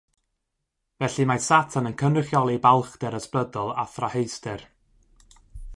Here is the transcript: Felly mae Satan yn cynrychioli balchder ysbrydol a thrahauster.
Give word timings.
Felly 1.01 1.25
mae 1.31 1.43
Satan 1.47 1.89
yn 1.89 1.97
cynrychioli 2.03 2.57
balchder 2.65 3.19
ysbrydol 3.21 3.71
a 3.83 3.87
thrahauster. 3.95 4.65